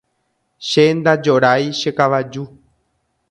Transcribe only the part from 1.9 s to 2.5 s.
kavaju.